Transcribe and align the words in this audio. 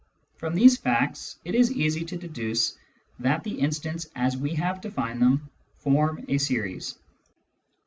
From 0.37 0.55
these 0.55 0.79
facts 0.79 1.37
it 1.45 1.53
i^ 1.53 1.69
easy 1.73 2.03
to 2.05 2.17
deduce 2.17 2.75
that 3.19 3.43
the 3.43 3.59
instants 3.59 4.07
as 4.15 4.35
we 4.35 4.55
have 4.55 4.81
defined 4.81 5.21
them 5.21 5.51
form 5.75 6.25
a 6.27 6.39
series. 6.39 6.97